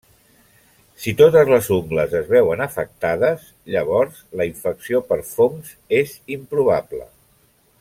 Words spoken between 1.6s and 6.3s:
ungles es veuen afectades, llavors la infecció per fongs és